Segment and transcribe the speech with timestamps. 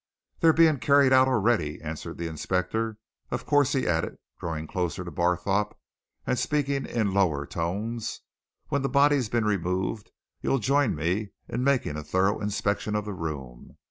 [0.39, 2.97] "They're being carried out already," answered the inspector.
[3.29, 5.77] "Of course," he added, drawing closer to Barthorpe
[6.25, 8.21] and speaking in lower tones,
[8.69, 10.09] "when the body's been removed,
[10.41, 13.77] you'll join me in making a thorough inspection of the room?